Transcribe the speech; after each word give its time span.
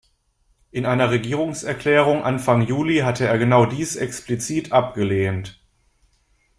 In 0.71 0.87
einer 0.87 1.11
Regierungserklärung 1.11 2.23
Anfang 2.23 2.63
Juli 2.63 3.01
hatte 3.01 3.27
er 3.27 3.37
genau 3.37 3.67
dies 3.67 3.95
explizit 3.97 4.71
abgelehnt. 4.71 5.61